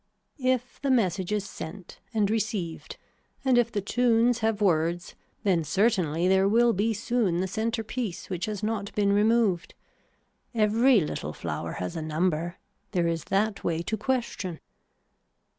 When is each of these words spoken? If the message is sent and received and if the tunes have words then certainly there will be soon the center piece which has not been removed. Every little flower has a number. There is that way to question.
If 0.39 0.81
the 0.81 0.89
message 0.89 1.31
is 1.31 1.47
sent 1.47 1.99
and 2.11 2.31
received 2.31 2.97
and 3.45 3.55
if 3.55 3.71
the 3.71 3.81
tunes 3.83 4.39
have 4.39 4.59
words 4.59 5.13
then 5.43 5.63
certainly 5.63 6.27
there 6.27 6.47
will 6.47 6.73
be 6.73 6.91
soon 6.91 7.39
the 7.39 7.47
center 7.47 7.83
piece 7.83 8.27
which 8.27 8.45
has 8.47 8.63
not 8.63 8.91
been 8.95 9.13
removed. 9.13 9.75
Every 10.55 11.01
little 11.01 11.33
flower 11.33 11.73
has 11.73 11.95
a 11.95 12.01
number. 12.01 12.57
There 12.93 13.05
is 13.07 13.25
that 13.25 13.63
way 13.63 13.83
to 13.83 13.95
question. 13.95 14.59